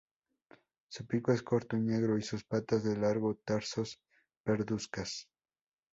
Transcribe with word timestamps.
Su 0.89 1.05
pico 1.05 1.31
es 1.31 1.43
corto 1.43 1.77
y 1.77 1.81
negro, 1.81 2.17
y 2.17 2.23
sus 2.23 2.43
patas 2.43 2.83
de 2.83 2.97
largos 2.97 3.37
tarsos 3.45 4.01
parduzcas. 4.41 5.29